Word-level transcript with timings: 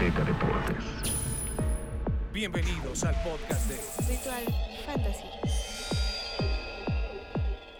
Azteca 0.00 0.24
Deportes. 0.24 0.84
Bienvenidos 2.32 3.04
al 3.04 3.14
podcast 3.22 3.68
de 3.68 3.76
Ritual 4.08 4.44
Fantasy. 4.86 5.24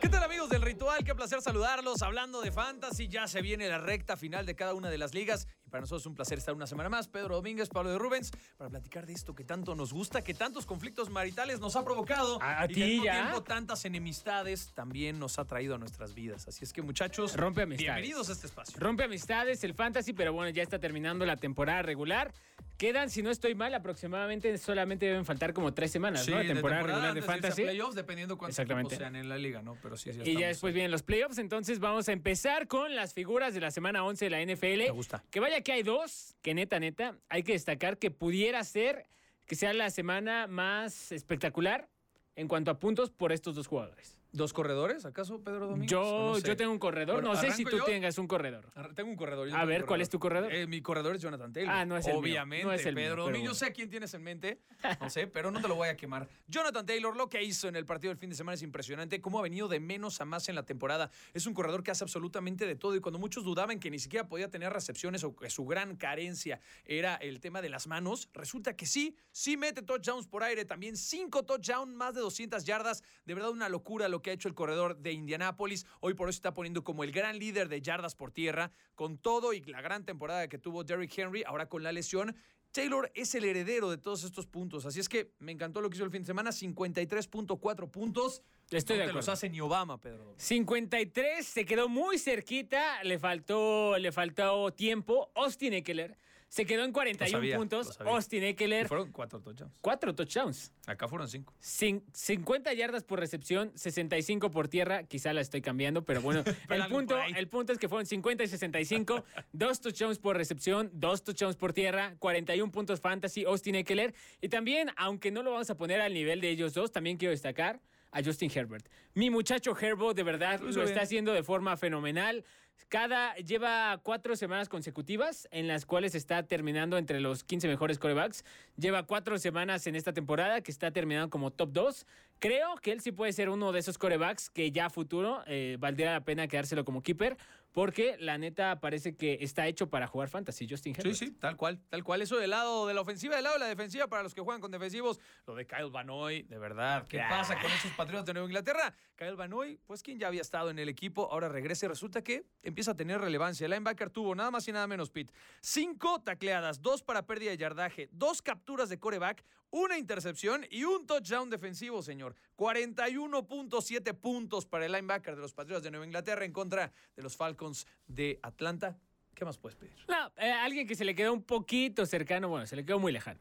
¿Qué 0.03 0.09
tal 0.11 0.25
amigos 0.25 0.51
del 0.51 0.61
ritual? 0.61 1.03
Qué 1.03 1.15
placer 1.15 1.41
saludarlos. 1.41 2.03
Hablando 2.03 2.43
de 2.43 2.53
fantasy, 2.53 3.09
ya 3.09 3.27
se 3.27 3.41
viene 3.41 3.71
la 3.71 3.79
recta 3.79 4.19
final 4.19 4.45
de 4.45 4.55
cada 4.55 4.75
una 4.75 4.91
de 4.91 4.99
las 4.99 5.15
ligas 5.15 5.49
para 5.71 5.81
nosotros 5.83 6.03
es 6.03 6.07
un 6.07 6.15
placer 6.15 6.39
estar 6.39 6.55
una 6.55 6.67
semana 6.67 6.89
más. 6.89 7.09
Pedro 7.09 7.37
Domínguez, 7.37 7.69
Pablo 7.69 7.91
de 7.91 7.99
Rubens, 7.99 8.31
para 8.57 8.69
platicar 8.71 9.07
de 9.07 9.13
esto 9.13 9.35
que 9.35 9.45
tanto 9.45 9.75
nos 9.75 9.93
gusta, 9.93 10.23
que 10.23 10.35
tantos 10.35 10.67
conflictos 10.67 11.09
maritales 11.11 11.61
nos 11.61 11.77
ha 11.77 11.85
provocado 11.85 12.41
A- 12.43 12.63
a 12.63 12.65
y 12.67 12.75
ti 12.75 13.01
ya. 13.05 13.13
tiempo 13.13 13.43
tantas 13.43 13.85
enemistades 13.85 14.73
también 14.75 15.19
nos 15.19 15.39
ha 15.39 15.45
traído 15.45 15.75
a 15.75 15.79
nuestras 15.79 16.15
vidas. 16.15 16.49
Así 16.49 16.65
es 16.65 16.73
que 16.73 16.83
muchachos, 16.83 17.37
Rompe 17.37 17.63
amistades. 17.63 17.95
bienvenidos 17.95 18.29
a 18.29 18.33
este 18.33 18.47
espacio. 18.47 18.79
Rompe 18.79 19.05
amistades 19.05 19.63
el 19.65 19.75
fantasy, 19.75 20.13
pero 20.13 20.33
bueno, 20.33 20.51
ya 20.51 20.63
está 20.63 20.79
terminando 20.79 21.25
la 21.25 21.37
temporada 21.37 21.83
regular. 21.83 22.33
Quedan, 22.77 23.11
si 23.11 23.23
no 23.23 23.31
estoy 23.31 23.55
mal, 23.55 23.75
aproximadamente 23.75 24.57
solamente 24.57 25.05
deben 25.05 25.27
faltar 25.27 25.53
como 25.53 25.75
tres 25.75 25.91
semanas, 25.91 26.27
¿no? 26.27 26.37
La 26.43 26.47
temporada, 26.47 26.83
regular 26.83 27.15
de 27.15 27.21
fantasy. 27.23 27.63
playoffs, 27.63 27.95
dependiendo 27.95 28.39
cuántos 28.39 28.59
Exactamente. 28.59 28.97
sean 28.97 29.17
en 29.17 29.29
la 29.29 29.37
liga, 29.37 29.61
¿no? 29.61 29.77
Pero 29.83 29.99
sí, 29.99 30.11
sí 30.15 30.21
Y 30.25 30.39
ya 30.39 30.49
después 30.49 30.71
ahí. 30.71 30.75
vienen 30.77 30.91
los 30.91 31.03
playoffs, 31.03 31.37
entonces 31.37 31.79
vamos 31.79 32.09
a 32.09 32.13
empezar 32.13 32.69
con 32.69 32.97
las 32.97 33.13
figuras 33.13 33.53
de 33.53 33.61
la 33.61 33.71
semana 33.71 34.03
11 34.03 34.25
de 34.25 34.31
la 34.31 34.41
NFL. 34.41 34.79
Me 34.85 34.91
gusta. 34.91 35.23
Que 35.31 35.41
vaya 35.41 35.60
que 35.63 35.73
hay 35.73 35.83
dos, 35.83 36.37
que 36.43 36.55
neta, 36.55 36.79
neta, 36.79 37.19
hay 37.29 37.43
que 37.43 37.53
destacar 37.53 37.99
que 37.99 38.11
pudiera 38.11 38.63
ser 38.65 39.07
que 39.47 39.57
sea 39.57 39.73
la 39.73 39.91
semana 39.91 40.47
más 40.47 41.11
espectacular 41.11 41.89
en 42.37 42.47
cuanto 42.47 42.71
a 42.71 42.79
puntos 42.79 43.11
por 43.11 43.33
estos 43.33 43.57
dos 43.57 43.67
jugadores. 43.67 44.20
¿Dos 44.33 44.53
corredores, 44.53 45.05
acaso, 45.05 45.41
Pedro 45.43 45.67
Domínguez? 45.67 45.91
Yo, 45.91 46.03
O 46.03 46.29
no 46.31 46.35
sé. 46.37 46.47
yo 46.47 46.57
tengo 46.57 46.71
un 46.71 46.79
corredor, 46.79 47.17
Bueno, 47.17 47.31
no 47.35 47.35
sé 47.41 47.47
si 47.51 47.63
¿arranco 47.63 47.71
tú 47.71 47.77
yo? 47.79 47.85
tengas 47.85 48.17
un 48.19 48.29
corredor. 48.29 48.71
Tengo 48.95 49.11
un 49.11 49.17
corredor. 49.17 49.49
yo 49.49 49.57
A 49.57 49.65
ver, 49.65 49.85
¿cuál 49.87 50.01
es 50.01 50.09
tu 50.09 50.21
corredor? 50.21 50.53
Eh, 50.55 50.67
mi 50.69 50.81
corredor 50.83 51.17
es 51.17 51.23
Jonathan 51.23 51.53
Taylor. 51.53 51.75
Ah, 51.75 51.85
no 51.85 51.97
es 51.97 52.07
el 52.07 52.13
mío, 52.13 52.21
Obviamente, 52.21 52.65
no 52.65 52.73
es 52.73 52.87
el 52.87 52.95
Pedro. 52.95 53.23
Domínguez, 53.25 53.41
bueno. 53.41 53.51
Yo 53.53 53.55
sé 53.55 53.73
quién 53.73 53.91
tienes 53.91 54.15
en 54.15 54.23
mente, 54.23 54.61
no 55.01 55.11
sé, 55.11 55.27
pero 55.27 55.51
no 55.51 55.61
te 55.61 55.67
lo 55.67 55.75
voy 55.75 55.89
a 55.89 55.97
quemar. 55.97 56.29
Jonathan 56.47 56.87
Taylor, 56.87 57.17
lo 57.17 57.29
que 57.29 57.43
hizo 57.43 57.67
en 57.67 57.75
el 57.75 57.85
partido 57.85 58.11
del 58.11 58.19
fin 58.19 58.31
de 58.31 58.37
semana 58.37 58.55
es 58.55 58.63
impresionante. 58.63 59.21
Cómo 59.21 59.41
ha 59.41 59.43
venido 59.43 59.67
de 59.67 59.81
menos 59.81 60.21
a 60.21 60.25
más 60.25 60.49
en 60.49 60.55
la 60.55 60.65
temporada. 60.65 61.11
Es 61.35 61.47
un 61.47 61.55
corredor 61.55 61.83
que 61.83 61.91
hace 61.91 62.05
absolutamente 62.05 62.67
de 62.67 62.77
todo. 62.77 62.95
Y 62.95 63.01
cuando 63.01 63.19
muchos 63.19 63.43
dudaban 63.45 63.81
que 63.81 63.91
ni 63.91 63.99
siquiera 63.99 64.29
podía 64.29 64.49
tener 64.49 64.73
recepciones 64.73 65.25
o 65.25 65.35
que 65.35 65.51
su 65.51 65.67
gran 65.67 65.97
carencia 65.97 66.61
era 66.85 67.17
el 67.17 67.41
tema 67.41 67.61
de 67.63 67.69
las 67.69 67.89
manos, 67.89 68.29
resulta 68.33 68.77
que 68.77 68.87
sí, 68.87 69.17
sí 69.33 69.57
mete 69.57 69.83
touchdowns 69.83 70.29
por 70.29 70.45
aire. 70.45 70.65
También 70.65 70.97
cinco 70.97 71.43
touchdowns, 71.45 71.93
más 71.95 72.15
de 72.15 72.21
200 72.21 72.65
yardas. 72.65 73.03
De 73.25 73.35
verdad, 73.35 73.51
una 73.51 73.69
locura 73.69 74.09
lo 74.09 74.20
que 74.21 74.31
ha 74.31 74.33
hecho 74.33 74.49
el 74.49 74.55
corredor 74.55 74.97
de 74.97 75.13
Indianápolis. 75.13 75.87
Hoy 76.01 76.15
por 76.15 76.29
eso 76.29 76.37
está 76.37 76.55
poniendo 76.55 76.85
como 76.85 77.05
el 77.05 77.13
gran 77.13 77.39
líder 77.39 77.69
de 77.69 77.81
yardas 77.81 78.15
por 78.15 78.31
tierra, 78.31 78.73
con 78.95 79.19
todo 79.19 79.53
y 79.53 79.61
la 79.63 79.81
gran 79.81 80.05
temporada 80.05 80.49
que 80.49 80.59
tuvo 80.59 80.85
Derrick 80.85 81.17
Henry, 81.17 81.43
ahora 81.47 81.69
con 81.69 81.83
la 81.83 81.93
lesión. 81.93 82.37
Taylor 82.73 83.11
es 83.15 83.35
el 83.35 83.45
heredero 83.45 83.91
de 83.91 83.99
todos 83.99 84.23
estos 84.23 84.47
puntos. 84.47 84.87
Así 84.87 85.01
es 85.01 85.09
que 85.09 85.33
me 85.41 85.51
encantó 85.53 85.81
lo 85.81 85.91
que 85.91 85.97
hizo 85.97 86.05
el 86.05 86.11
fin 86.11 86.23
de 86.23 86.27
semana. 86.27 86.51
53.4 86.51 87.91
puntos. 87.91 88.43
Estoy 88.71 88.99
no 88.99 89.03
de 89.03 89.09
te 89.09 89.15
los 89.15 89.29
hace 89.29 89.51
ni 89.51 89.61
Obama, 89.61 89.99
Pedro. 89.99 90.35
53, 90.37 91.45
se 91.45 91.65
quedó 91.65 91.89
muy 91.89 92.19
cerquita, 92.19 93.03
le 93.03 93.19
faltó, 93.19 93.99
le 93.99 94.13
faltó 94.13 94.73
tiempo. 94.73 95.33
Austin 95.35 95.73
Eckler 95.73 96.17
se 96.51 96.67
quedó 96.67 96.85
en 96.85 96.91
41 96.93 97.31
Lo 97.31 97.39
sabía, 97.39 97.57
puntos. 97.57 98.01
Austin 98.01 98.43
Eckler, 98.43 98.89
fueron 98.89 99.13
cuatro 99.13 99.41
touchdowns. 99.41 99.73
cuatro 99.81 100.15
touchdowns. 100.17 100.73
Acá 100.87 101.07
fueron 101.07 101.29
cinco. 101.29 101.55
Cin- 101.63 102.03
50 102.13 102.73
yardas 102.75 103.05
por 103.05 103.21
recepción, 103.21 103.71
65 103.77 104.51
por 104.51 104.67
tierra. 104.67 105.05
Quizá 105.05 105.33
la 105.33 105.43
estoy 105.43 105.63
cambiando, 105.63 106.05
pero 106.05 106.21
bueno, 106.21 106.43
el, 106.69 106.83
algo 106.83 106.97
punto, 106.97 107.17
el 107.23 107.49
punto 107.49 107.73
es 107.73 107.79
que 107.79 107.89
fueron 107.89 108.05
50 108.05 108.43
y 108.43 108.49
65. 108.49 109.25
dos 109.53 109.81
touchdowns 109.81 110.19
por 110.19 110.37
recepción, 110.37 110.91
dos 110.93 111.23
touchdowns 111.23 111.55
por 111.55 111.73
tierra, 111.73 112.17
41 112.19 112.73
puntos 112.73 113.01
fantasy, 113.01 113.45
Austin 113.45 113.77
Eckler. 113.77 114.13
Y 114.41 114.49
también, 114.49 114.91
aunque 114.97 115.31
no 115.31 115.45
lo 115.45 115.53
vamos 115.53 115.71
a 115.71 115.77
poner 115.77 116.01
al 116.01 116.13
nivel 116.13 116.41
de 116.41 116.51
ellos 116.51 116.75
dos, 116.75 116.91
también 116.91 117.17
quiero 117.17 117.31
destacar 117.31 117.81
a 118.13 118.23
Justin 118.23 118.51
Herbert. 118.55 118.89
Mi 119.15 119.31
muchacho 119.31 119.77
Herbo 119.79 120.15
de 120.15 120.23
verdad 120.23 120.61
Lo 120.61 120.71
lo, 120.71 120.83
está 120.83 121.03
haciendo 121.03 121.33
de 121.33 121.43
forma 121.43 121.77
fenomenal. 121.77 122.45
Cada 122.89 123.35
lleva 123.37 124.01
cuatro 124.03 124.35
semanas 124.37 124.69
consecutivas 124.69 125.47
en 125.53 125.69
las 125.69 125.87
cuales 125.87 126.15
está 126.15 126.43
terminando 126.43 126.99
entre 126.99 127.21
los 127.21 127.45
15 127.45 127.69
mejores 127.69 127.99
corebacks. 127.99 128.45
Lleva 128.77 129.05
cuatro 129.05 129.39
semanas 129.39 129.87
en 129.87 129.95
esta 129.95 130.13
temporada 130.13 130.61
que 130.61 130.71
está 130.73 130.91
terminando 130.91 131.31
como 131.31 131.53
top 131.53 131.71
2. 131.73 132.07
Creo 132.41 132.75
que 132.77 132.93
él 132.93 133.01
sí 133.03 133.13
puede 133.13 133.33
ser 133.35 133.51
uno 133.51 133.71
de 133.71 133.81
esos 133.81 133.99
corebacks 133.99 134.49
que 134.49 134.73
ya 134.73 134.87
a 134.87 134.91
futuro 134.91 135.43
eh, 135.47 135.77
valdría 135.79 136.13
la 136.13 136.25
pena 136.25 136.49
quedárselo 136.49 136.87
como 136.87 137.03
keeper 137.03 137.37
porque 137.73 138.17
la 138.19 138.39
neta 138.39 138.81
parece 138.81 139.15
que 139.15 139.39
está 139.41 139.67
hecho 139.67 139.89
para 139.89 140.07
jugar 140.07 140.29
fantasy. 140.29 140.67
Justin 140.69 140.95
Herbert. 140.97 141.17
Sí, 141.17 141.27
sí, 141.27 141.33
tal 141.33 141.57
cual, 141.57 141.81
tal 141.89 142.03
cual. 142.03 142.23
Eso 142.23 142.37
del 142.37 142.51
lado 142.51 142.87
de 142.87 142.95
la 142.95 143.01
ofensiva, 143.01 143.37
del 143.37 143.45
lado 143.45 143.55
de 143.55 143.61
la 143.61 143.69
defensiva 143.69 144.09
para 144.09 144.23
los 144.23 144.35
que 144.35 144.41
juegan 144.41 144.61
con 144.61 144.71
defensivos. 144.71 145.21
Lo 145.47 145.55
de 145.55 145.67
Kyle 145.67 145.91
Vanoy, 145.91 146.43
de 146.43 146.59
verdad. 146.59 147.07
¿Qué 147.09 147.19
pasa 147.19 147.61
con 147.61 147.71
esos 147.71 147.93
patriotas 147.93 148.27
de 148.27 148.33
Nueva 148.35 148.49
Inglaterra? 148.49 148.95
Kyle 149.17 149.37
Vanoy, 149.37 149.79
pues 149.87 150.03
quien 150.03 150.19
ya 150.19 150.29
había 150.29 150.41
estado 150.41 150.71
en 150.71 150.79
el 150.79 150.89
equipo, 150.89 151.31
ahora 151.31 151.49
regresa 151.49 151.87
y 151.87 151.89
resulta 151.89 152.23
que 152.23 152.45
empieza 152.63 152.93
a 152.93 152.97
tener 152.97 153.21
relevancia. 153.21 153.67
El 153.67 153.71
linebacker 153.71 154.11
tuvo 154.11 154.35
nada 154.35 154.51
más 154.51 154.67
y 154.67 154.73
nada 154.73 154.87
menos, 154.87 155.11
Pete. 155.11 155.33
Cinco 155.61 156.21
tacleadas, 156.23 156.83
dos 156.83 157.03
para 157.03 157.27
pérdida 157.27 157.51
de 157.51 157.57
yardaje, 157.57 158.09
dos 158.13 158.43
capturas 158.43 158.89
de 158.89 158.99
coreback, 158.99 159.45
una 159.71 159.99
intercepción 159.99 160.67
y 160.71 160.85
un 160.85 161.07
touchdown 161.07 161.51
defensivo, 161.51 162.03
señor. 162.03 162.35
41.7 162.57 164.15
puntos 164.15 164.67
para 164.67 164.87
el 164.87 164.93
linebacker 164.93 165.37
de 165.37 165.43
los 165.43 165.53
Patriotas 165.53 165.83
de 165.83 165.91
Nueva 165.91 166.07
Inglaterra 166.07 166.45
en 166.45 166.53
contra 166.53 166.93
de 167.17 167.23
los 167.23 167.37
Falcons 167.37 167.87
de 168.07 168.39
Atlanta. 168.43 168.99
¿Qué 169.35 169.45
más 169.45 169.57
puedes 169.57 169.77
pedir? 169.77 169.95
No, 170.09 170.33
eh, 170.37 170.51
alguien 170.51 170.87
que 170.87 170.95
se 170.95 171.05
le 171.05 171.15
quedó 171.15 171.33
un 171.33 171.43
poquito 171.43 172.05
cercano, 172.05 172.49
bueno, 172.49 172.67
se 172.67 172.77
le 172.77 172.85
quedó 172.85 172.99
muy 172.99 173.13
lejano. 173.13 173.41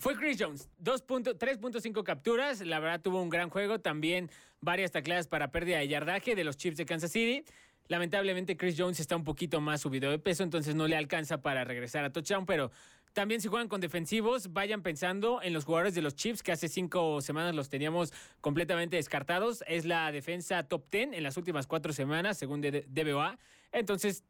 Fue 0.00 0.16
Chris 0.16 0.38
Jones, 0.40 0.68
2.0 0.82 1.38
3.5 1.38 2.02
capturas, 2.02 2.60
la 2.62 2.80
verdad 2.80 3.00
tuvo 3.00 3.22
un 3.22 3.28
gran 3.28 3.50
juego, 3.50 3.78
también 3.78 4.30
varias 4.60 4.90
tacleadas 4.90 5.28
para 5.28 5.52
pérdida 5.52 5.78
de 5.78 5.88
yardaje 5.88 6.34
de 6.34 6.42
los 6.42 6.56
Chiefs 6.56 6.78
de 6.78 6.86
Kansas 6.86 7.12
City. 7.12 7.44
Lamentablemente 7.88 8.56
Chris 8.56 8.74
Jones 8.76 8.98
está 8.98 9.14
un 9.14 9.22
poquito 9.22 9.60
más 9.60 9.82
subido 9.82 10.10
de 10.10 10.18
peso, 10.18 10.42
entonces 10.42 10.74
no 10.74 10.88
le 10.88 10.96
alcanza 10.96 11.40
para 11.40 11.62
regresar 11.62 12.04
a 12.04 12.10
touchdown, 12.10 12.44
pero 12.44 12.72
también 13.16 13.40
si 13.40 13.48
juegan 13.48 13.68
con 13.68 13.80
defensivos, 13.80 14.52
vayan 14.52 14.82
pensando 14.82 15.40
en 15.40 15.54
los 15.54 15.64
jugadores 15.64 15.94
de 15.94 16.02
los 16.02 16.14
Chiefs 16.16 16.42
que 16.42 16.52
hace 16.52 16.68
cinco 16.68 17.22
semanas 17.22 17.54
los 17.54 17.70
teníamos 17.70 18.12
completamente 18.42 18.96
descartados. 18.96 19.64
Es 19.66 19.86
la 19.86 20.12
defensa 20.12 20.64
top 20.64 20.84
10 20.90 21.14
en 21.14 21.22
las 21.22 21.38
últimas 21.38 21.66
cuatro 21.66 21.94
semanas, 21.94 22.36
según 22.36 22.60
DBOA. 22.60 23.38
Entonces, 23.72 24.22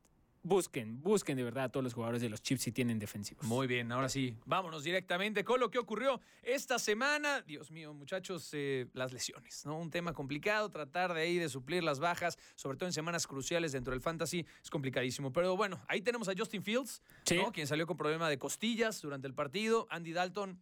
busquen, 0.47 1.03
busquen 1.03 1.37
de 1.37 1.43
verdad 1.43 1.65
a 1.65 1.69
todos 1.69 1.83
los 1.85 1.93
jugadores 1.95 2.23
de 2.23 2.29
los 2.29 2.41
Chiefs 2.43 2.63
si 2.63 2.73
tienen 2.73 2.99
defensivos. 2.99 3.45
Muy 3.45 3.67
bien, 3.67 3.91
ahora 3.91 4.09
sí, 4.09 4.37
vámonos 4.45 4.85
directamente 4.85 5.45
con 5.45 5.59
lo 5.61 5.71
que 5.71 5.79
ocurrió 5.79 6.21
esta 6.43 6.79
semana. 6.79 7.43
Dios 7.43 7.71
mío, 7.71 7.93
muchachos, 7.93 8.49
eh, 8.53 8.87
las 8.93 9.13
lesiones, 9.13 9.67
¿no? 9.67 9.79
Un 9.79 9.91
tema 9.91 10.13
complicado, 10.13 10.71
tratar 10.71 11.13
de 11.15 11.21
ahí 11.23 11.39
de 11.39 11.49
suplir 11.49 11.83
las 11.83 11.99
bajas, 11.99 12.39
sobre 12.55 12.79
todo 12.79 12.89
en 12.89 12.93
semanas 12.93 13.27
cruciales 13.27 13.73
dentro 13.73 13.93
del 13.93 14.01
fantasy, 14.01 14.47
es 14.63 14.71
complicadísimo. 14.71 15.33
Pero 15.33 15.57
bueno, 15.57 15.83
ahí 15.89 16.01
tenemos 16.01 16.29
a 16.29 16.35
Justin 16.37 16.63
Fields, 16.63 17.03
Sí. 17.25 17.37
¿no? 17.37 17.51
Quien 17.53 17.67
salió 17.67 17.87
con 17.87 17.97
problema 17.97 18.29
de 18.29 18.39
costillas 18.39 19.03
durante 19.03 19.27
el 19.27 19.35
partido. 19.35 19.87
Andy 19.91 20.13
Dalton. 20.13 20.61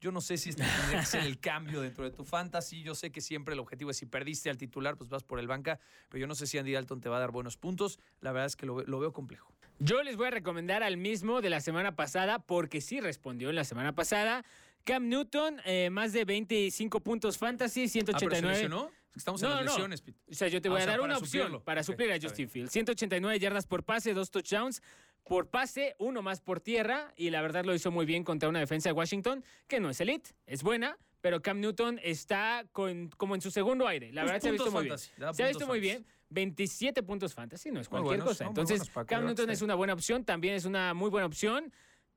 Yo 0.00 0.10
no 0.12 0.20
sé 0.22 0.38
si 0.38 0.50
este 0.50 0.64
tendría 0.64 1.00
que 1.00 1.06
ser 1.06 1.24
el 1.24 1.38
cambio 1.40 1.80
dentro 1.82 2.04
de 2.04 2.10
tu 2.10 2.24
fantasy. 2.24 2.82
Yo 2.82 2.94
sé 2.94 3.10
que 3.12 3.20
siempre 3.20 3.52
el 3.54 3.60
objetivo 3.60 3.90
es 3.90 3.98
si 3.98 4.06
perdiste 4.06 4.48
al 4.50 4.56
titular, 4.56 4.96
pues 4.96 5.10
vas 5.10 5.22
por 5.24 5.38
el 5.38 5.46
banca. 5.46 5.78
Pero 6.08 6.20
yo 6.22 6.26
no 6.26 6.34
sé 6.34 6.46
si 6.46 6.56
Andy 6.58 6.72
Dalton 6.72 7.00
te 7.00 7.08
va 7.08 7.18
a 7.18 7.20
dar 7.20 7.30
buenos 7.30 7.56
puntos. 7.58 7.98
La 8.20 8.32
verdad 8.32 8.46
es 8.46 8.56
que 8.56 8.64
lo, 8.66 8.76
ve- 8.76 8.84
lo 8.86 8.98
veo 8.98 9.12
complejo. 9.12 9.52
Yo 9.78 10.02
les 10.02 10.16
voy 10.16 10.26
a 10.28 10.30
recomendar 10.30 10.82
al 10.82 10.96
mismo 10.96 11.40
de 11.42 11.50
la 11.50 11.60
semana 11.60 11.96
pasada, 11.96 12.38
porque 12.38 12.80
sí 12.80 13.00
respondió 13.00 13.50
en 13.50 13.56
la 13.56 13.64
semana 13.64 13.94
pasada. 13.94 14.44
Cam 14.84 15.08
Newton, 15.08 15.60
eh, 15.66 15.90
más 15.90 16.12
de 16.14 16.24
25 16.24 17.00
puntos 17.00 17.36
fantasy, 17.36 17.80
Ah, 17.82 17.84
pero 17.84 17.86
se 17.86 17.92
189. 17.92 18.54
lesionó. 18.54 18.90
Estamos 19.14 19.42
en 19.42 19.50
las 19.50 19.64
lesiones, 19.64 20.00
Pete. 20.02 20.18
O 20.30 20.34
sea, 20.34 20.48
yo 20.48 20.62
te 20.62 20.68
Ah, 20.68 20.72
voy 20.72 20.80
a 20.82 20.86
dar 20.86 21.00
una 21.00 21.18
opción 21.18 21.42
suplirlo. 21.44 21.64
para 21.64 21.82
suplir 21.82 22.12
a 22.12 22.18
Justin. 22.20 22.48
Fields. 22.48 22.72
189 22.72 23.38
yardas 23.38 23.66
por 23.66 23.82
pase, 23.84 24.14
dos 24.14 24.30
touchdowns 24.30 24.82
por 25.24 25.48
pase, 25.48 25.94
uno 25.98 26.22
más 26.22 26.40
por 26.40 26.60
tierra. 26.60 27.12
Y 27.16 27.30
la 27.30 27.40
verdad 27.42 27.64
lo 27.64 27.74
hizo 27.74 27.90
muy 27.90 28.06
bien 28.06 28.24
contra 28.24 28.48
una 28.48 28.58
defensa 28.60 28.88
de 28.88 28.92
Washington, 28.94 29.44
que 29.68 29.80
no 29.80 29.90
es 29.90 30.00
elite, 30.00 30.30
es 30.46 30.62
buena. 30.62 30.98
Pero 31.20 31.42
Cam 31.42 31.60
Newton 31.60 32.00
está 32.02 32.64
con, 32.72 33.10
como 33.16 33.34
en 33.34 33.42
su 33.42 33.50
segundo 33.50 33.86
aire. 33.86 34.10
La 34.12 34.24
verdad 34.24 34.40
se 34.40 34.48
ha 34.48 34.52
visto 34.52 34.70
muy 34.70 34.84
fantasy, 34.88 35.10
bien. 35.18 35.34
Se 35.34 35.42
ha 35.44 35.48
visto 35.48 35.66
muy 35.66 35.78
bien. 35.80 36.06
27 36.30 37.02
puntos 37.02 37.34
fantasy, 37.34 37.70
no 37.70 37.80
es 37.80 37.88
cualquier 37.88 38.18
buenos, 38.20 38.28
cosa. 38.28 38.46
Entonces, 38.46 38.90
Cam 39.06 39.26
Newton 39.26 39.50
es 39.50 39.60
una 39.62 39.74
buena 39.74 39.92
opción. 39.92 40.24
También 40.24 40.54
es 40.54 40.64
una 40.64 40.94
muy 40.94 41.10
buena 41.10 41.26
opción. 41.26 41.72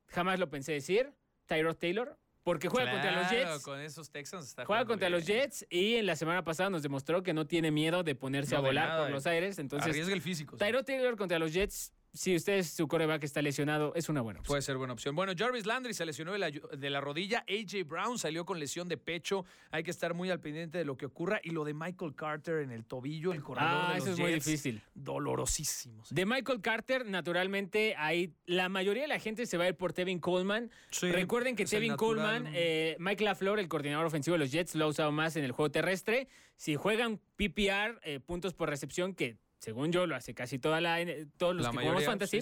Jamás 0.07 0.39
lo 0.39 0.49
pensé 0.49 0.71
decir. 0.71 1.11
Tyrod 1.47 1.75
Taylor. 1.75 2.17
Porque 2.43 2.67
juega 2.67 2.91
contra 2.91 3.11
los 3.11 3.29
Jets. 3.29 3.63
Con 3.63 3.79
esos 3.79 4.09
Texans 4.09 4.47
está 4.49 4.65
Juega 4.65 4.85
contra 4.85 5.07
bien. 5.07 5.19
los 5.19 5.25
Jets 5.27 5.65
y 5.69 5.95
en 5.95 6.05
la 6.05 6.15
semana 6.17 6.43
pasada 6.43 6.69
nos 6.69 6.83
demostró 6.83 7.23
que 7.23 7.33
no 7.33 7.47
tiene 7.47 7.71
miedo 7.71 8.03
de 8.03 8.15
ponerse 8.15 8.53
No, 8.55 8.59
a 8.59 8.61
volar 8.61 8.87
nada, 8.89 9.01
por 9.01 9.09
eh. 9.09 9.13
los 9.13 9.25
aires. 9.27 9.59
Entonces, 9.59 9.89
Arriesga 9.89 10.13
el 10.13 10.21
físico. 10.21 10.57
sí. 10.57 10.63
Tyrod 10.63 10.83
Taylor 10.83 11.15
contra 11.15 11.39
los 11.39 11.53
Jets 11.53 11.93
si 12.13 12.35
usted 12.35 12.59
es 12.59 12.69
su 12.69 12.87
coreback 12.87 13.23
está 13.23 13.41
lesionado, 13.41 13.91
es 13.95 14.07
una 14.07 14.21
buena 14.21 14.39
opción. 14.39 14.53
Puede 14.53 14.61
ser 14.61 14.77
buena 14.77 14.93
opción. 14.93 15.15
Bueno, 15.15 15.33
Jarvis 15.35 15.65
Landry 15.65 15.95
se 15.95 16.05
lesionó 16.05 16.31
de 16.33 16.37
la, 16.37 16.51
de 16.51 16.89
la, 16.91 17.01
rodilla. 17.01 17.43
AJ 17.49 17.87
Brown 17.87 18.19
salió 18.19 18.45
con 18.45 18.59
lesión 18.59 18.87
de 18.87 18.97
pecho. 18.97 19.45
Hay 19.71 19.83
que 19.83 19.89
estar 19.89 20.13
muy 20.13 20.29
al 20.29 20.39
pendiente 20.39 20.77
de 20.77 20.85
lo 20.85 20.95
que 20.95 21.07
ocurra. 21.07 21.41
Y 21.43 21.49
lo 21.49 21.65
de 21.65 21.73
Michael 21.73 22.13
Carter 22.13 22.59
en 22.59 22.69
el 22.69 22.85
tobillo, 22.85 23.33
el 23.33 23.41
corredor 23.41 23.69
ah, 23.71 23.87
de 23.93 23.99
los 23.99 24.03
eso 24.03 24.13
es 24.13 24.19
muy 24.19 24.33
difícil. 24.33 24.81
Dolorosísimo. 24.93 26.03
De 26.11 26.25
Michael 26.27 26.61
Carter, 26.61 27.05
naturalmente, 27.07 27.95
ahí 27.97 28.31
la 28.45 28.69
mayoría 28.69 29.03
de 29.03 29.09
la 29.09 29.19
gente 29.19 29.47
se 29.47 29.57
va 29.57 29.63
a 29.63 29.69
ir 29.69 29.75
por 29.75 29.91
Tevin 29.91 30.19
Coleman. 30.19 30.69
Recuerden 31.01 31.55
que 31.55 31.65
Tevin 31.65 31.95
Coleman, 31.95 32.47
eh, 32.53 32.95
Mike 32.99 33.23
LaFleur, 33.23 33.57
el 33.59 33.67
coordinador 33.67 34.05
ofensivo 34.05 34.35
de 34.35 34.39
los 34.39 34.51
Jets, 34.51 34.75
lo 34.75 34.85
ha 34.85 34.87
usado 34.87 35.11
más 35.11 35.35
en 35.35 35.45
el 35.45 35.51
juego 35.51 35.71
terrestre. 35.71 36.27
Si 36.57 36.75
juegan 36.75 37.19
PPR, 37.37 37.99
eh, 38.03 38.19
puntos 38.19 38.53
por 38.53 38.69
recepción, 38.69 39.15
que 39.15 39.37
según 39.63 39.93
yo 39.93 40.05
lo 40.05 40.15
hace 40.15 40.33
casi 40.33 40.59
toda 40.59 40.81
la, 40.81 40.97
todos 41.37 41.55
los 41.55 41.69
que 41.69 41.77
jugamos 41.77 42.03
fantasy, 42.03 42.39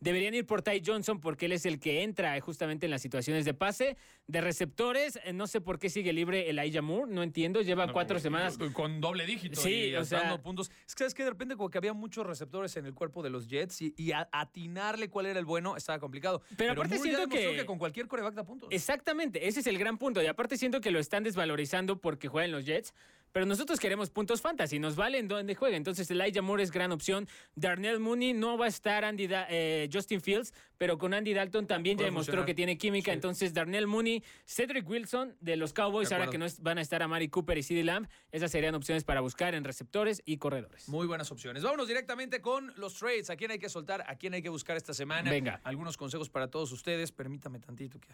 deberían 0.00 0.32
ir 0.32 0.46
por 0.46 0.62
Ty 0.62 0.82
Johnson 0.84 1.20
porque 1.20 1.44
él 1.44 1.52
es 1.52 1.66
el 1.66 1.78
que 1.78 2.02
entra 2.02 2.40
justamente 2.40 2.86
en 2.86 2.90
las 2.90 3.02
situaciones 3.02 3.44
de 3.44 3.52
pase. 3.52 3.98
De 4.26 4.40
receptores, 4.40 5.18
eh, 5.24 5.34
no 5.34 5.46
sé 5.46 5.60
por 5.60 5.78
qué 5.78 5.90
sigue 5.90 6.14
libre 6.14 6.48
el 6.48 6.58
Elijah 6.58 6.80
Moore, 6.80 7.12
no 7.12 7.22
entiendo, 7.22 7.60
lleva 7.60 7.92
cuatro 7.92 8.18
semanas. 8.18 8.56
Con 8.72 9.02
doble 9.02 9.26
dígito 9.26 9.60
sí, 9.60 9.94
o 9.94 10.04
sea, 10.06 10.40
puntos. 10.40 10.70
Es 10.86 10.94
que, 10.94 11.04
es 11.04 11.12
que 11.12 11.24
de 11.24 11.30
repente 11.30 11.56
como 11.56 11.68
que 11.68 11.76
había 11.76 11.92
muchos 11.92 12.26
receptores 12.26 12.74
en 12.78 12.86
el 12.86 12.94
cuerpo 12.94 13.22
de 13.22 13.28
los 13.28 13.48
Jets 13.48 13.82
y, 13.82 14.12
atinarle 14.32 15.10
cuál 15.10 15.26
era 15.26 15.38
el 15.38 15.44
bueno 15.44 15.76
estaba 15.76 15.98
complicado. 15.98 16.40
Pero, 16.56 16.72
aparte 16.72 16.98
siento 16.98 17.28
que, 17.28 17.56
que, 17.56 17.66
con 17.66 17.78
cualquier 17.78 18.08
coreback 18.08 18.34
da 18.34 18.44
puntos. 18.44 18.70
Exactamente, 18.72 19.46
ese 19.46 19.60
es 19.60 19.66
el 19.66 19.76
gran 19.76 19.98
punto. 19.98 20.22
Y 20.22 20.26
aparte 20.26 20.56
siento 20.56 20.80
que 20.80 20.90
lo 20.90 20.98
están 20.98 21.22
desvalorizando 21.22 22.00
porque 22.00 22.28
juegan 22.28 22.50
los 22.50 22.64
Jets. 22.64 22.94
Pero 23.32 23.46
nosotros 23.46 23.80
queremos 23.80 24.10
puntos 24.10 24.42
fantasy, 24.42 24.78
nos 24.78 24.94
valen 24.94 25.26
donde 25.26 25.54
juegue. 25.54 25.76
Entonces, 25.76 26.10
Elijah 26.10 26.42
Moore 26.42 26.62
es 26.62 26.70
gran 26.70 26.92
opción. 26.92 27.26
Darnell 27.54 27.98
Mooney 27.98 28.34
no 28.34 28.58
va 28.58 28.66
a 28.66 28.68
estar 28.68 29.04
Andy 29.04 29.26
eh, 29.30 29.88
Justin 29.90 30.20
Fields, 30.20 30.52
pero 30.76 30.98
con 30.98 31.14
Andy 31.14 31.32
Dalton 31.32 31.66
también 31.66 31.96
ya 31.96 32.04
demostró 32.04 32.44
que 32.44 32.54
tiene 32.54 32.76
química. 32.76 33.12
Entonces, 33.12 33.54
Darnell 33.54 33.86
Mooney, 33.86 34.22
Cedric 34.44 34.88
Wilson 34.88 35.34
de 35.40 35.56
los 35.56 35.72
Cowboys, 35.72 36.12
ahora 36.12 36.28
que 36.28 36.38
no 36.38 36.46
van 36.60 36.78
a 36.78 36.82
estar 36.82 37.02
a 37.02 37.08
Mari 37.08 37.28
Cooper 37.28 37.56
y 37.56 37.62
CD 37.62 37.82
Lamb, 37.82 38.06
esas 38.30 38.50
serían 38.50 38.74
opciones 38.74 39.04
para 39.04 39.20
buscar 39.22 39.54
en 39.54 39.64
receptores 39.64 40.22
y 40.26 40.36
corredores. 40.36 40.88
Muy 40.88 41.06
buenas 41.06 41.32
opciones. 41.32 41.62
Vámonos 41.62 41.88
directamente 41.88 42.42
con 42.42 42.72
los 42.76 42.94
trades. 42.94 43.30
¿A 43.30 43.36
quién 43.36 43.50
hay 43.50 43.58
que 43.58 43.70
soltar? 43.70 44.04
¿A 44.06 44.16
quién 44.16 44.34
hay 44.34 44.42
que 44.42 44.50
buscar 44.50 44.76
esta 44.76 44.92
semana? 44.92 45.30
Venga. 45.30 45.60
Algunos 45.64 45.96
consejos 45.96 46.28
para 46.28 46.48
todos 46.48 46.70
ustedes. 46.72 47.12
Permítame 47.12 47.60
tantito 47.60 47.98
que 47.98 48.08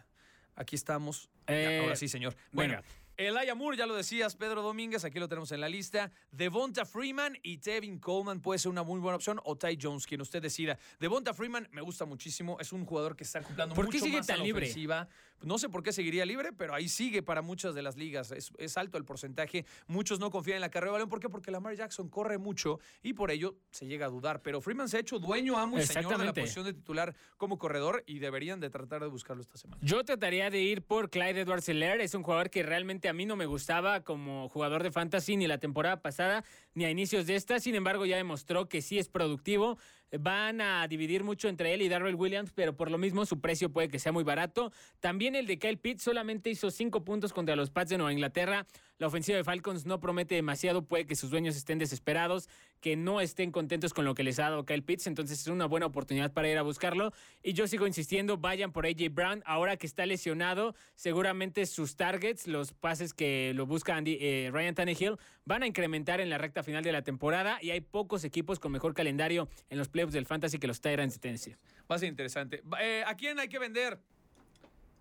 aquí 0.55 0.77
estamos. 0.77 1.29
ahora 1.49 1.97
sí, 1.97 2.07
señor. 2.07 2.37
Bueno. 2.53 2.81
Elijah 3.19 3.57
Moore, 3.57 3.77
ya 3.77 3.85
lo 3.85 3.97
decías, 3.97 4.37
Pedro 4.37 4.63
Domínguez, 4.63 5.05
aquí 5.05 5.19
lo 5.19 5.27
tenemos 5.27 5.51
en 5.51 5.61
la 5.61 5.69
lista. 5.69 6.13
Devonta 6.31 6.85
Freeman 6.85 7.37
y 7.43 7.59
Tevin 7.59 7.99
Coleman 7.99 8.41
puede 8.41 8.61
ser 8.61 8.71
una 8.71 8.85
muy 8.85 9.01
buena 9.01 9.17
opción. 9.17 9.41
O 9.43 9.57
Ty 9.57 9.77
Jones, 9.83 10.07
quien 10.07 10.21
usted 10.21 10.41
decida. 10.41 10.79
Devonta 11.01 11.35
Freeman 11.35 11.69
me 11.73 11.83
gusta 11.83 12.05
muchísimo. 12.05 12.59
Es 12.61 12.73
un 12.73 12.87
jugador 12.87 13.17
que 13.17 13.25
está 13.25 13.43
cumpliendo 13.43 13.75
¿Por 13.75 13.87
mucho 13.87 13.99
qué 13.99 14.05
sigue 14.05 14.19
más 14.19 14.27
tan 14.29 14.41
libre? 14.45 14.67
Ofensiva. 14.67 15.09
No 15.43 15.59
sé 15.59 15.69
por 15.69 15.83
qué 15.83 15.93
seguiría 15.93 16.25
libre, 16.27 16.53
pero 16.53 16.75
ahí 16.75 16.89
sigue 16.89 17.23
para 17.23 17.43
muchas 17.43 17.75
de 17.75 17.83
las 17.83 17.97
ligas. 17.97 18.33
Es, 18.33 18.77
alto 18.77 18.99
el 18.99 19.05
porcentaje. 19.05 19.65
Muchos 19.89 20.21
no 20.21 20.31
confían 20.31 20.57
en 20.57 20.61
la 20.61 20.71
carrera 20.71 20.93
de 20.93 20.93
balón. 20.95 21.09
¿Por 21.09 21.19
qué? 21.19 21.29
Porque 21.29 21.51
Lamar 21.51 21.75
Jackson 21.75 22.09
corre 22.09 22.39
mucho 22.39 22.79
y 23.03 23.15
por 23.15 23.33
ello 23.33 23.57
se 23.71 23.87
llega 23.87 24.07
a 24.07 24.09
dudar. 24.09 24.43
Pero 24.43 24.61
Freeman 24.61 24.89
se 24.89 24.97
ha 24.97 25.01
hecho 25.01 25.19
dueño, 25.19 25.59
amo 25.59 25.79
y 25.79 25.83
señor 25.83 26.19
de 26.19 26.25
la 26.25 26.33
posición 26.33 26.65
de 26.65 26.73
titular 26.73 27.17
como 27.37 27.59
corredor 27.59 28.05
y 28.07 28.21
deberían 28.21 28.61
de 28.61 28.71
tratar 28.71 29.03
de 29.03 29.09
buscarlo 29.09 29.43
esta 29.43 29.59
semana. 29.59 29.81
Yo 29.83 30.05
trataría 30.05 30.51
de 30.51 30.61
ir 30.61 30.83
por 30.83 31.11
Clyde 31.11 31.41
Edwards 31.41 31.69
Hilaire. 31.69 32.05
Es 32.05 32.15
un 32.15 32.23
jugador 32.23 32.51
que 32.51 32.63
realmente 32.63 33.08
a 33.09 33.13
mí 33.13 33.27
no 33.27 33.37
me 33.37 33.47
gustaba 33.47 34.03
como 34.03 34.49
jugador 34.49 34.83
de 34.83 34.91
fantasy 34.91 35.37
ni 35.37 35.47
la 35.47 35.59
temporada 35.59 36.01
pasada 36.01 36.45
ni 36.75 36.85
a 36.85 36.91
inicios 36.91 37.27
de 37.27 37.37
esta. 37.37 37.61
Sin 37.61 37.75
embargo, 37.75 38.07
ya 38.07 38.17
demostró 38.17 38.69
que 38.69 38.83
sí 38.83 38.99
es 38.99 39.09
productivo. 39.09 39.79
Van 40.19 40.61
a 40.61 40.87
dividir 40.89 41.25
mucho 41.25 41.49
entre 41.49 41.75
él 41.75 41.83
y 41.83 41.89
Darrell 41.89 42.15
Williams, 42.15 42.53
pero 42.55 42.77
por 42.77 42.91
lo 42.91 42.99
mismo 42.99 43.27
su 43.27 43.41
precio 43.41 43.71
puede 43.71 43.89
que 43.89 43.99
sea 43.99 44.13
muy 44.13 44.25
barato. 44.25 44.73
También 45.01 45.35
el 45.35 45.47
de 45.47 45.59
Kyle 45.59 45.79
Pitts 45.79 46.03
solamente 46.03 46.51
hizo 46.51 46.71
cinco 46.71 47.05
puntos 47.05 47.33
contra 47.33 47.57
los 47.57 47.71
Pats 47.71 47.91
de 47.91 47.99
Nueva 47.99 48.13
Inglaterra. 48.13 48.67
La 48.99 49.07
ofensiva 49.07 49.39
de 49.39 49.45
Falcons 49.45 49.87
no 49.87 50.01
promete 50.01 50.35
demasiado, 50.35 50.83
puede 50.83 51.07
que 51.07 51.15
sus 51.15 51.31
dueños 51.31 51.55
estén 51.55 51.79
desesperados, 51.79 52.49
que 52.81 52.97
no 52.97 53.21
estén 53.21 53.53
contentos 53.53 53.95
con 53.95 54.05
lo 54.05 54.15
que 54.15 54.25
les 54.25 54.41
ha 54.41 54.51
dado 54.51 54.65
Kyle 54.65 54.83
Pitts, 54.83 55.07
entonces 55.07 55.41
es 55.41 55.47
una 55.47 55.67
buena 55.67 55.87
oportunidad 55.87 56.33
para 56.33 56.49
ir 56.51 56.59
a 56.59 56.63
buscarlo. 56.63 57.13
Y 57.41 57.53
yo 57.53 57.69
sigo 57.69 57.87
insistiendo, 57.87 58.39
vayan 58.39 58.73
por 58.73 58.87
AJ 58.87 59.11
Brown, 59.13 59.43
ahora 59.47 59.77
que 59.77 59.87
está 59.87 60.05
lesionado, 60.05 60.75
seguramente 60.97 61.65
sus 61.67 61.95
targets, 61.95 62.49
los 62.49 62.73
pases 62.73 63.15
que 63.15 63.53
lo 63.55 63.67
busca 63.67 63.95
Andy, 63.95 64.19
eh, 64.21 64.51
Ryan 64.53 64.75
Tannehill, 64.75 65.17
van 65.45 65.63
a 65.63 65.69
incrementar 65.69 66.21
en 66.21 66.29
la 66.29 66.39
recta 66.39 66.65
final 66.65 66.83
de 66.83 66.91
la 66.91 67.03
temporada 67.03 67.59
y 67.63 67.71
hay 67.71 67.81
pocos 67.81 68.25
equipos 68.25 68.59
con 68.59 68.73
mejor 68.73 68.95
calendario 68.95 69.49
en 69.71 69.79
los 69.79 69.89
playoffs 69.89 70.13
del 70.13 70.27
Fantasy 70.27 70.59
que 70.59 70.67
los 70.67 70.81
Tyrants 70.81 71.15
de 71.15 71.21
Tennessee. 71.21 71.57
Va 71.89 71.95
a 71.95 71.99
ser 72.01 72.09
interesante. 72.09 72.65
Eh, 72.81 73.05
¿A 73.07 73.15
quién 73.15 73.39
hay 73.39 73.49
que 73.49 73.61
vender? 73.61 74.01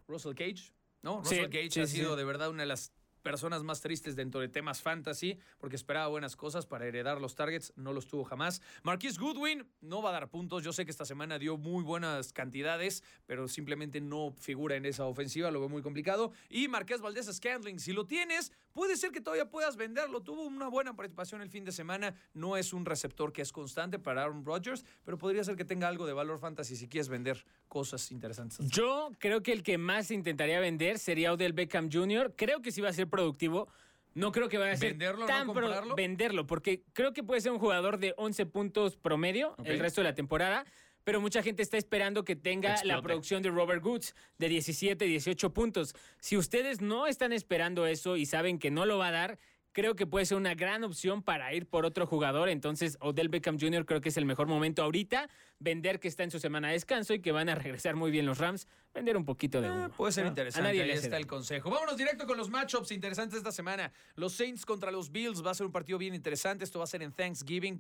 Russell 0.08 0.36
Cage. 0.36 0.72
¿no? 1.02 1.22
Russell 1.22 1.50
Cage 1.50 1.82
ha 1.82 1.88
sido 1.88 2.16
de 2.16 2.24
verdad 2.24 2.50
una 2.50 2.64
de 2.64 2.68
las 2.68 2.92
personas 3.28 3.62
más 3.62 3.82
tristes 3.82 4.16
dentro 4.16 4.40
de 4.40 4.48
temas 4.48 4.82
fantasy, 4.82 5.38
porque 5.58 5.76
esperaba 5.76 6.08
buenas 6.08 6.38
cosas 6.38 6.66
para 6.66 6.86
heredar 6.86 7.20
los 7.20 7.36
targets, 7.36 7.74
no 7.76 7.92
los 7.92 8.08
tuvo 8.08 8.24
jamás. 8.24 8.62
Marquis 8.84 9.20
Goodwin 9.20 9.68
no 9.82 10.02
va 10.02 10.12
a 10.12 10.14
dar 10.14 10.30
puntos, 10.30 10.64
yo 10.64 10.72
sé 10.72 10.86
que 10.86 10.92
esta 10.92 11.04
semana 11.04 11.38
dio 11.38 11.58
muy 11.58 11.84
buenas 11.84 12.32
cantidades, 12.32 13.04
pero 13.26 13.50
simplemente 13.50 14.00
no 14.00 14.34
figura 14.40 14.78
en 14.78 14.86
esa 14.86 15.04
ofensiva, 15.04 15.52
lo 15.52 15.60
veo 15.60 15.68
muy 15.68 15.82
complicado. 15.82 16.32
Y 16.50 16.70
Marqués 16.70 17.02
Valdés 17.02 17.26
Scandling, 17.26 17.82
si 17.82 17.92
lo 17.92 18.06
tienes, 18.06 18.54
puede 18.72 18.96
ser 18.96 19.12
que 19.12 19.20
todavía 19.20 19.50
puedas 19.50 19.76
venderlo, 19.76 20.22
tuvo 20.22 20.44
una 20.46 20.70
buena 20.70 20.96
participación 20.96 21.42
el 21.42 21.50
fin 21.50 21.66
de 21.66 21.74
semana, 21.74 22.16
no 22.34 22.56
es 22.56 22.72
un 22.72 22.86
receptor 22.86 23.34
que 23.34 23.42
es 23.42 23.52
constante 23.52 24.00
para 24.00 24.24
Aaron 24.24 24.46
Rodgers, 24.46 24.86
pero 25.04 25.18
podría 25.18 25.44
ser 25.44 25.58
que 25.58 25.66
tenga 25.66 25.90
algo 25.90 26.06
de 26.06 26.14
valor 26.14 26.40
fantasy 26.40 26.78
si 26.78 26.88
quieres 26.88 27.10
vender 27.10 27.44
cosas 27.68 28.10
interesantes. 28.10 28.60
Yo 28.70 29.12
creo 29.20 29.44
que 29.44 29.52
el 29.52 29.64
que 29.64 29.78
más 29.78 30.12
intentaría 30.12 30.62
vender 30.62 30.98
sería 30.98 31.34
Odell 31.34 31.52
Beckham 31.52 31.90
Jr., 31.92 32.34
creo 32.38 32.62
que 32.62 32.72
sí 32.72 32.80
va 32.80 32.90
a 32.90 32.94
ser 32.94 33.10
productivo. 33.18 33.68
No 34.14 34.32
creo 34.32 34.50
que 34.50 34.58
vaya 34.58 34.74
a 34.74 34.78
ser 34.78 34.94
¿Venderlo, 34.94 35.26
tan 35.26 35.48
no 35.48 35.54
comprarlo? 35.54 35.96
venderlo, 35.96 36.48
porque 36.48 36.84
creo 36.94 37.14
que 37.14 37.24
puede 37.24 37.42
ser 37.42 37.52
un 37.52 37.60
jugador 37.60 38.00
de 38.00 38.14
11 38.18 38.46
puntos 38.48 38.96
promedio 38.98 39.56
el 39.64 39.80
resto 39.80 40.02
de 40.02 40.06
la 40.06 40.16
temporada, 40.16 40.66
pero 41.04 41.22
mucha 41.22 41.44
gente 41.44 41.62
está 41.62 41.78
esperando 41.78 42.24
que 42.24 42.36
tenga 42.36 42.84
la 42.84 43.02
producción 43.02 43.44
de 43.44 43.50
Robert 43.50 43.84
Woods 43.86 44.16
de 44.40 44.50
17, 44.50 45.06
18 45.06 45.54
puntos. 45.54 45.96
Si 46.20 46.36
ustedes 46.36 46.82
no 46.82 47.06
están 47.08 47.32
esperando 47.32 47.86
eso 47.86 48.18
y 48.18 48.26
saben 48.26 48.60
que 48.60 48.72
no 48.72 48.86
lo 48.86 48.98
va 48.98 49.10
a 49.10 49.12
dar, 49.12 49.40
creo 49.78 49.96
que 49.96 50.08
puede 50.08 50.26
ser 50.26 50.38
una 50.38 50.56
gran 50.56 50.84
opción 50.84 51.22
para 51.22 51.54
ir 51.54 51.68
por 51.68 51.86
otro 51.86 52.08
jugador. 52.08 52.50
Entonces, 52.50 52.98
Odell 53.00 53.30
Beckham 53.30 53.60
Jr. 53.60 53.86
creo 53.86 54.02
que 54.02 54.10
es 54.10 54.18
el 54.18 54.26
mejor 54.26 54.48
momento 54.48 54.82
ahorita. 54.82 55.30
Vender 55.60 56.00
que 56.00 56.08
está 56.08 56.24
en 56.24 56.32
su 56.32 56.40
semana 56.40 56.70
de 56.70 56.74
descanso 56.74 57.14
y 57.14 57.22
que 57.22 57.32
van 57.32 57.48
a 57.48 57.54
regresar 57.54 57.96
muy 57.96 58.10
bien 58.10 58.26
los 58.26 58.40
Rams. 58.40 58.68
Vender 58.92 59.16
un 59.16 59.24
poquito 59.24 59.62
de 59.62 59.68
ah, 59.68 59.92
puede 59.96 60.14
ser 60.14 60.26
interesante. 60.26 60.82
Ahí 60.82 60.90
está 60.90 61.18
el 61.18 61.28
consejo. 61.28 61.70
Vámonos 61.70 61.96
directo 61.96 62.26
con 62.26 62.38
los 62.38 62.50
matchups 62.50 62.92
interesantes 62.92 63.38
esta 63.38 63.52
semana. 63.52 63.94
Los 64.16 64.34
Saints 64.34 64.66
contra 64.66 64.90
los 64.90 65.12
Bills 65.12 65.46
va 65.46 65.52
a 65.52 65.54
ser 65.54 65.68
un 65.68 65.72
partido 65.72 66.00
bien 66.00 66.16
interesante. 66.16 66.64
Esto 66.64 66.80
va 66.80 66.86
a 66.86 66.88
ser 66.88 67.04
en 67.04 67.12
Thanksgiving. 67.12 67.80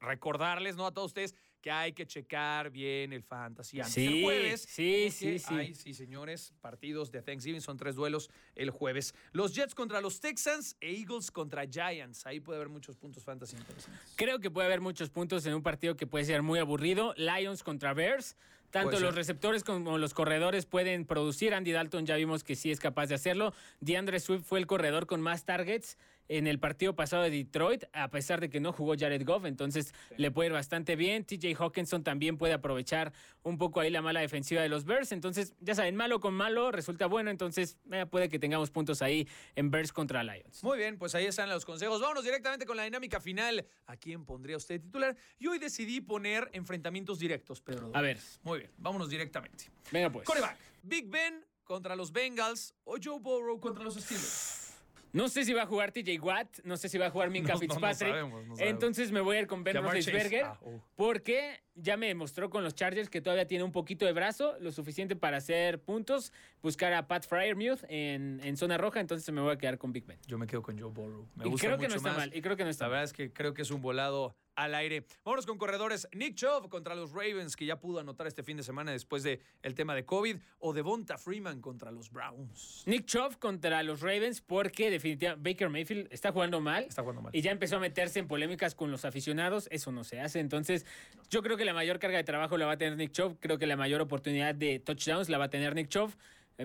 recordarles, 0.00 0.76
¿no? 0.76 0.84
A 0.86 0.92
todos 0.92 1.06
ustedes 1.06 1.34
que 1.60 1.70
hay 1.70 1.92
que 1.92 2.06
checar 2.06 2.70
bien 2.70 3.12
el 3.12 3.22
fantasy 3.22 3.80
antes 3.80 3.94
sí, 3.94 4.22
jueves. 4.22 4.66
Sí, 4.68 5.10
sí, 5.10 5.38
sí. 5.38 5.74
sí, 5.74 5.94
señores, 5.94 6.54
partidos 6.60 7.10
de 7.10 7.22
Thanksgiving 7.22 7.60
son 7.60 7.76
tres 7.76 7.96
duelos 7.96 8.30
el 8.54 8.70
jueves. 8.70 9.14
Los 9.32 9.54
Jets 9.54 9.74
contra 9.74 10.00
los 10.00 10.20
Texans 10.20 10.76
e 10.80 10.92
Eagles 10.92 11.30
contra 11.30 11.66
Giants. 11.66 12.26
Ahí 12.26 12.40
puede 12.40 12.58
haber 12.58 12.68
muchos 12.68 12.96
puntos 12.96 13.24
fantasy 13.24 13.56
interesantes. 13.56 14.14
Creo 14.16 14.38
que 14.38 14.50
puede 14.50 14.66
haber 14.66 14.80
muchos 14.80 15.10
puntos 15.10 15.44
en 15.46 15.54
un 15.54 15.62
partido 15.62 15.96
que 15.96 16.06
puede 16.06 16.24
ser 16.24 16.42
muy 16.42 16.58
aburrido. 16.58 17.14
Lions 17.16 17.62
contra 17.62 17.94
Bears. 17.94 18.36
Tanto 18.70 19.00
los 19.00 19.14
receptores 19.14 19.64
como 19.64 19.96
los 19.96 20.12
corredores 20.12 20.66
pueden 20.66 21.06
producir. 21.06 21.54
Andy 21.54 21.72
Dalton 21.72 22.04
ya 22.04 22.16
vimos 22.16 22.44
que 22.44 22.54
sí 22.54 22.70
es 22.70 22.80
capaz 22.80 23.06
de 23.06 23.14
hacerlo. 23.14 23.54
DeAndre 23.80 24.20
Swift 24.20 24.42
fue 24.44 24.58
el 24.58 24.66
corredor 24.66 25.06
con 25.06 25.22
más 25.22 25.44
targets 25.46 25.96
en 26.28 26.46
el 26.46 26.58
partido 26.58 26.94
pasado 26.94 27.22
de 27.22 27.30
Detroit, 27.30 27.84
a 27.92 28.08
pesar 28.10 28.40
de 28.40 28.50
que 28.50 28.60
no 28.60 28.72
jugó 28.72 28.94
Jared 28.98 29.24
Goff, 29.24 29.44
entonces 29.44 29.94
le 30.16 30.30
puede 30.30 30.48
ir 30.48 30.52
bastante 30.52 30.96
bien. 30.96 31.24
TJ 31.24 31.54
Hawkinson 31.58 32.04
también 32.04 32.36
puede 32.36 32.52
aprovechar 32.54 33.12
un 33.42 33.58
poco 33.58 33.80
ahí 33.80 33.90
la 33.90 34.02
mala 34.02 34.20
defensiva 34.20 34.62
de 34.62 34.68
los 34.68 34.84
Bears, 34.84 35.12
entonces 35.12 35.54
ya 35.60 35.74
saben, 35.74 35.96
malo 35.96 36.20
con 36.20 36.34
malo 36.34 36.70
resulta 36.70 37.06
bueno, 37.06 37.30
entonces 37.30 37.78
eh, 37.90 38.06
puede 38.06 38.28
que 38.28 38.38
tengamos 38.38 38.70
puntos 38.70 39.02
ahí 39.02 39.26
en 39.56 39.70
Bears 39.70 39.92
contra 39.92 40.22
Lions. 40.22 40.62
Muy 40.62 40.78
bien, 40.78 40.98
pues 40.98 41.14
ahí 41.14 41.26
están 41.26 41.48
los 41.48 41.64
consejos. 41.64 42.00
Vámonos 42.00 42.24
directamente 42.24 42.66
con 42.66 42.76
la 42.76 42.84
dinámica 42.84 43.20
final. 43.20 43.66
¿A 43.86 43.96
quién 43.96 44.24
pondría 44.24 44.56
usted 44.56 44.80
titular? 44.80 45.16
Y 45.38 45.46
hoy 45.46 45.58
decidí 45.58 46.00
poner 46.00 46.48
enfrentamientos 46.52 47.18
directos, 47.18 47.60
Pedro. 47.60 47.90
A 47.94 48.02
ver. 48.02 48.18
Muy 48.42 48.60
bien, 48.60 48.70
vámonos 48.76 49.08
directamente. 49.08 49.64
Venga 49.90 50.10
pues. 50.10 50.26
Coreback, 50.26 50.56
Big 50.82 51.08
Ben 51.08 51.44
contra 51.64 51.96
los 51.96 52.12
Bengals 52.12 52.74
o 52.84 52.96
Joe 53.02 53.18
Burrow 53.18 53.60
contra 53.60 53.84
los 53.84 53.94
Steelers. 53.94 54.67
No 55.12 55.28
sé 55.28 55.44
si 55.44 55.52
va 55.52 55.62
a 55.62 55.66
jugar 55.66 55.92
TJ 55.92 56.20
Watt, 56.20 56.60
no 56.64 56.76
sé 56.76 56.88
si 56.88 56.98
va 56.98 57.06
a 57.06 57.10
jugar 57.10 57.30
Minka 57.30 57.56
Fitzpatrick. 57.58 58.14
Entonces 58.58 59.12
me 59.12 59.20
voy 59.20 59.36
a 59.36 59.40
ir 59.40 59.46
con 59.46 59.64
Ben 59.64 59.76
Roethlisberger 59.76 60.44
ah, 60.44 60.58
oh. 60.62 60.80
porque 60.96 61.60
ya 61.74 61.96
me 61.96 62.06
demostró 62.06 62.50
con 62.50 62.64
los 62.64 62.74
Chargers 62.74 63.08
que 63.08 63.20
todavía 63.20 63.46
tiene 63.46 63.64
un 63.64 63.72
poquito 63.72 64.04
de 64.04 64.12
brazo, 64.12 64.56
lo 64.60 64.72
suficiente 64.72 65.16
para 65.16 65.38
hacer 65.38 65.80
puntos, 65.80 66.32
buscar 66.62 66.92
a 66.92 67.06
Pat 67.06 67.26
Fryermuth 67.26 67.84
en, 67.88 68.40
en 68.42 68.56
zona 68.56 68.76
roja, 68.78 69.00
entonces 69.00 69.32
me 69.32 69.40
voy 69.40 69.52
a 69.52 69.58
quedar 69.58 69.78
con 69.78 69.92
Big 69.92 70.04
Ben. 70.06 70.18
Yo 70.26 70.38
me 70.38 70.46
quedo 70.46 70.62
con 70.62 70.78
Joe 70.78 70.90
Burrow. 70.90 71.26
y 71.44 71.54
creo 71.56 71.78
que 71.78 71.88
no 71.88 71.94
está 71.94 72.12
mal, 72.12 72.34
y 72.34 72.40
creo 72.40 72.56
que 72.56 72.64
no 72.64 72.70
está 72.70 72.84
La 72.84 72.90
verdad 72.90 73.04
es 73.04 73.12
que 73.12 73.32
creo 73.32 73.54
que 73.54 73.62
es 73.62 73.70
un 73.70 73.80
volado 73.80 74.34
al 74.58 74.74
aire. 74.74 75.04
Vámonos 75.24 75.46
con 75.46 75.56
corredores. 75.56 76.08
Nick 76.12 76.34
Chubb 76.34 76.68
contra 76.68 76.94
los 76.94 77.12
Ravens, 77.12 77.56
que 77.56 77.64
ya 77.64 77.78
pudo 77.78 78.00
anotar 78.00 78.26
este 78.26 78.42
fin 78.42 78.56
de 78.56 78.62
semana 78.62 78.90
después 78.90 79.22
del 79.22 79.40
el 79.62 79.74
tema 79.74 79.94
de 79.94 80.04
COVID, 80.04 80.36
o 80.58 80.72
Devonta 80.72 81.16
Freeman 81.16 81.60
contra 81.60 81.92
los 81.92 82.10
Browns. 82.10 82.82
Nick 82.86 83.06
Chubb 83.06 83.38
contra 83.38 83.82
los 83.82 84.00
Ravens 84.00 84.40
porque 84.40 84.90
definitivamente 84.90 85.50
Baker 85.50 85.68
Mayfield 85.68 86.08
está 86.10 86.32
jugando 86.32 86.60
mal. 86.60 86.84
Está 86.84 87.02
jugando 87.02 87.22
mal. 87.22 87.34
Y 87.34 87.40
ya 87.40 87.52
empezó 87.52 87.76
a 87.76 87.80
meterse 87.80 88.18
en 88.18 88.26
polémicas 88.26 88.74
con 88.74 88.90
los 88.90 89.04
aficionados. 89.04 89.68
Eso 89.70 89.92
no 89.92 90.02
se 90.02 90.20
hace. 90.20 90.40
Entonces, 90.40 90.84
yo 91.30 91.42
creo 91.42 91.56
que 91.56 91.64
la 91.64 91.72
mayor 91.72 92.00
carga 92.00 92.18
de 92.18 92.24
trabajo 92.24 92.58
la 92.58 92.66
va 92.66 92.72
a 92.72 92.78
tener 92.78 92.96
Nick 92.96 93.12
Chubb. 93.12 93.38
Creo 93.38 93.58
que 93.58 93.66
la 93.66 93.76
mayor 93.76 94.00
oportunidad 94.00 94.54
de 94.54 94.80
touchdowns 94.80 95.28
la 95.28 95.38
va 95.38 95.44
a 95.44 95.50
tener 95.50 95.74
Nick 95.74 95.88
Chubb. 95.88 96.12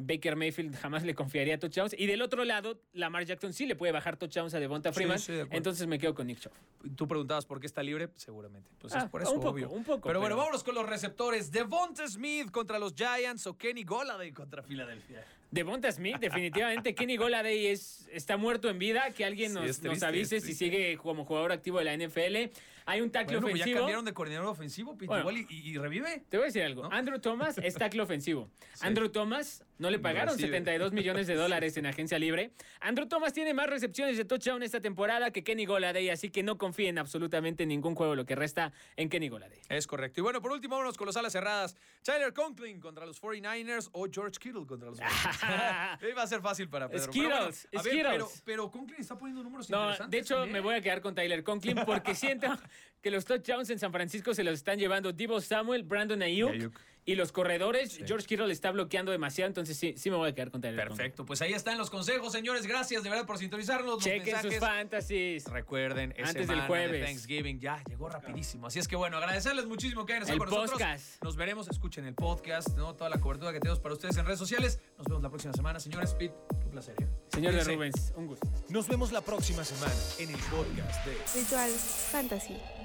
Baker 0.02 0.36
Mayfield 0.36 0.76
jamás 0.76 1.04
le 1.04 1.14
confiaría 1.14 1.60
touchdowns. 1.60 1.96
Y 1.98 2.08
del 2.08 2.22
otro 2.22 2.44
lado, 2.46 2.82
Lamar 2.94 3.26
Jackson 3.26 3.54
sí 3.54 3.66
le 3.66 3.76
puede 3.76 3.92
bajar 3.92 4.18
touchdowns 4.18 4.54
a 4.54 4.60
Devonta 4.60 4.92
Freeman. 4.92 5.20
entonces 5.52 5.88
me 5.88 6.00
quedo 6.00 6.16
con 6.16 6.28
Nick 6.28 6.40
Chubb. 6.40 6.52
Tú 6.96 7.08
preguntabas 7.08 7.46
por 7.46 7.60
qué 7.60 7.68
está 7.68 7.84
libre, 7.84 8.10
seguramente. 8.16 8.70
Pues 8.80 8.96
es 8.96 9.04
ah, 9.04 9.10
por 9.10 9.22
eso, 9.22 9.34
un 9.34 9.42
poco, 9.42 9.60
Un 9.70 9.84
poco, 9.84 10.08
pero, 10.08 10.20
bueno, 10.20 10.36
vámonos 10.36 10.64
con 10.64 10.76
los 10.76 10.88
receptores. 10.88 11.52
Devonta 11.52 12.08
Smith 12.08 12.50
contra 12.52 12.80
los 12.80 12.94
Giants 12.96 13.46
o 13.48 13.58
Kenny 13.58 13.84
Golladay 13.84 14.32
contra 14.32 14.64
Filadelfia. 14.64 15.24
Devonta 15.54 15.92
Smith, 15.92 16.18
definitivamente. 16.20 16.96
Kenny 16.96 17.16
Golladay 17.16 17.68
es, 17.68 18.08
está 18.12 18.38
muerto 18.38 18.70
en 18.70 18.80
vida. 18.80 19.12
Que 19.12 19.24
alguien 19.24 19.54
nos, 19.54 20.04
avise 20.04 20.42
si 20.42 20.54
sigue 20.54 20.98
como 20.98 21.26
jugador 21.26 21.52
activo 21.52 21.78
de 21.78 21.86
la 21.86 21.96
NFL. 21.96 22.52
Hay 22.86 23.02
un 23.02 23.12
tackle 23.12 23.38
bueno, 23.38 23.48
ofensivo. 23.48 23.76
Ya 23.76 23.80
cambiaron 23.80 24.06
de 24.06 24.14
coordinador 24.14 24.48
ofensivo, 24.48 24.98
igual 25.00 25.38
y, 25.50 25.78
revive. 25.78 26.24
Te 26.28 26.38
voy 26.38 26.46
a 26.46 26.48
decir 26.48 26.64
algo. 26.64 26.92
Andrew 26.92 27.20
Thomas 27.20 27.58
es 27.58 27.76
tackle 27.76 28.02
ofensivo. 28.02 28.50
Andrew 28.82 29.10
Thomas 29.10 29.64
no 29.78 29.90
le 29.90 30.00
pagaron 30.00 30.38
72 30.38 30.92
millones 30.94 31.28
de 31.28 31.36
dólares 31.36 31.78
en 31.78 31.86
agencia 31.86 32.20
libre. 32.20 32.52
Andrew 32.82 33.08
Thomas 33.08 33.32
tiene 33.32 33.54
más 33.54 33.68
recepciones 33.68 34.18
de 34.18 34.26
touchdown 34.26 34.64
esta 34.64 34.82
temporada 34.82 35.32
que 35.32 35.44
Kenny 35.44 35.66
Golladay, 35.66 36.10
así 36.10 36.30
que 36.30 36.44
no 36.44 36.58
confíen 36.58 36.98
absolutamente 36.98 37.64
en 37.64 37.70
ningún 37.70 37.96
juego 37.96 38.16
lo 38.16 38.26
que 38.26 38.36
resta 38.36 38.74
en 38.98 39.10
Kenny 39.10 39.30
Golladay. 39.30 39.60
Es 39.70 39.88
correcto. 39.88 40.20
Y 40.20 40.24
bueno, 40.24 40.42
por 40.42 40.52
último, 40.52 40.76
vámonos 40.76 40.98
con 40.98 41.08
las 41.08 41.16
alas 41.16 41.32
cerradas. 41.32 41.78
Tyler 42.02 42.34
Conklin 42.34 42.82
contra 42.82 43.06
los 43.06 43.22
49ers 43.22 43.90
o 43.94 44.08
George 44.12 44.40
Kittle 44.40 44.66
contra 44.66 44.90
los 44.90 45.00
Va 46.18 46.24
a 46.24 46.28
ser 46.28 46.42
fácil 46.42 46.70
para 46.70 46.90
Pedro. 46.90 47.12
Skittles, 47.12 47.68
pero, 47.84 48.30
pero, 48.46 48.72
Conklin 48.72 49.00
está 49.00 49.18
poniendo 49.18 49.44
números 49.44 49.70
no, 49.70 49.96
De 50.08 50.20
hecho, 50.20 50.46
me 50.48 50.60
voy 50.60 50.76
a 50.76 50.82
quedar 50.82 51.02
con 51.02 51.16
Tyler 51.16 51.44
Conklin 51.44 51.80
porque 51.86 52.16
siento 52.16 52.48
que 53.02 53.12
los 53.12 53.26
touchdowns 53.26 53.70
en 53.70 53.80
San 53.80 53.92
Francisco 53.92 54.34
se 54.34 54.44
los 54.44 54.56
están 54.56 54.78
llevando 54.78 55.12
Divo 55.12 55.42
Samuel, 55.42 55.84
Brandon 55.84 56.22
Ayuk. 56.22 56.74
Y 57.06 57.16
los 57.16 57.32
corredores, 57.32 58.00
George 58.06 58.26
Kittle 58.26 58.52
está 58.52 58.72
bloqueando 58.72 59.12
demasiado, 59.12 59.48
entonces 59.48 59.78
sí, 59.78 59.94
sí 59.98 60.10
me 60.10 60.16
voy 60.16 60.30
a 60.30 60.34
quedar 60.36 60.52
con 60.52 60.62
Tyler 60.62 60.88
Perfecto, 60.88 61.26
pues 61.26 61.42
ahí 61.42 61.54
están 61.54 61.78
los 61.78 61.90
consejos, 61.90 62.32
señores. 62.32 62.66
Gracias 62.66 63.04
de 63.04 63.10
verdad 63.10 63.26
por 63.26 63.38
sintonizarnos. 63.38 64.00
Chequen 64.02 64.42
sus 64.42 64.56
fantasies. 64.58 65.46
Recuerden, 65.46 66.14
antes 66.24 66.48
del 66.48 66.62
jueves. 66.62 67.06
Thanksgiving 67.06 67.60
ya 67.60 67.84
llegó 67.90 68.10
rapidísimo. 68.10 68.68
Así 68.68 68.80
es 68.80 68.88
que 68.88 68.96
bueno, 68.96 69.18
agradecerles 69.18 69.66
muchísimo 69.66 70.06
que 70.06 70.14
hayan 70.14 70.24
estado 70.24 70.40
con 70.40 70.50
nosotros. 70.50 71.18
Nos 71.22 71.36
veremos, 71.36 71.68
escuchen 71.68 72.06
el 72.06 72.16
podcast, 72.16 72.70
¿no? 72.78 72.96
toda 72.96 73.10
la 73.10 73.20
cobertura 73.20 73.52
que 73.52 73.60
tenemos 73.60 73.80
para 73.80 73.94
ustedes 73.94 74.18
en 74.18 74.26
redes 74.26 74.40
sociales. 74.40 74.80
Nos 74.98 75.08
vemos 75.08 75.24
la 75.24 75.30
próxima 75.30 75.54
semana. 75.54 75.80
Señores, 75.80 76.14
Pete, 76.14 76.36
un 76.64 76.72
placer. 76.72 76.96
¿eh? 77.02 77.08
Señor 77.30 77.54
de 77.54 77.64
Rubens, 77.64 78.14
un 78.16 78.28
gusto. 78.28 78.48
Nos 78.70 78.88
vemos 78.88 79.12
la 79.12 79.22
próxima 79.22 79.64
semana 79.64 79.94
en 80.20 80.30
el 80.30 80.40
podcast 80.40 81.06
de 81.06 81.42
Ritual 81.42 81.72
Fantasy. 81.72 82.83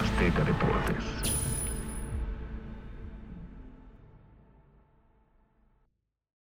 Azteca 0.00 0.42
Deportes. 0.44 1.39